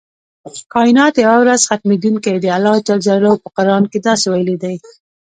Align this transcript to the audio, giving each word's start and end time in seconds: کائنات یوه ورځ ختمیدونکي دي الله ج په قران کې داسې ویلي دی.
کائنات 0.73 1.13
یوه 1.25 1.37
ورځ 1.41 1.61
ختمیدونکي 1.69 2.29
دي 2.43 2.49
الله 2.57 2.75
ج 3.05 3.07
په 3.43 3.49
قران 3.57 3.83
کې 3.91 3.99
داسې 4.07 4.25
ویلي 4.31 4.55
دی. 4.63 4.75